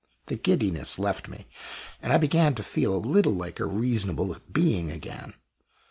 The 0.25 0.35
giddiness 0.35 0.97
left 0.97 1.27
me, 1.27 1.45
and 2.01 2.11
I 2.11 2.17
began 2.17 2.55
to 2.55 2.63
feel 2.63 2.95
a 2.95 2.97
little 2.97 3.33
like 3.35 3.59
a 3.59 3.67
reasonable 3.67 4.35
being 4.51 4.89
again. 4.89 5.35